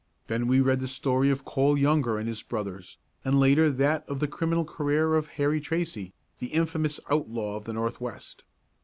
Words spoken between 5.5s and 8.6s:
Tracy, the infamous outlaw of the Northwest.